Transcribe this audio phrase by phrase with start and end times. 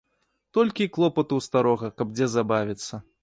[0.57, 3.03] Толькі й клопату ў старога каб дзе забавіцца.